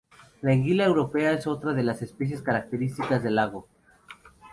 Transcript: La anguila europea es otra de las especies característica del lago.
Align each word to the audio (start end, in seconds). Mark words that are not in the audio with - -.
La 0.41 0.51
anguila 0.53 0.85
europea 0.85 1.31
es 1.33 1.45
otra 1.45 1.73
de 1.73 1.83
las 1.83 2.01
especies 2.01 2.41
característica 2.41 3.19
del 3.19 3.35
lago. 3.35 3.67